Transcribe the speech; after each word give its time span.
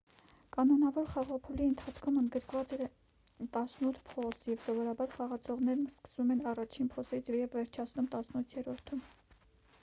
կանոնավոր 0.53 1.09
խաղափուլի 1.09 1.67
ընթացքում 1.71 2.15
ընդգրկված 2.21 2.73
է 2.77 2.87
տասնութ 3.57 3.99
փոս 4.13 4.41
և 4.53 4.65
սովորաբար 4.65 5.13
խաղացողներն 5.19 5.85
սկսում 5.93 6.33
են 6.37 6.43
առաջին 6.55 6.91
փոսից 6.97 7.31
և 7.37 7.57
վերջացնում 7.61 8.11
տասնութերորդում 8.17 9.07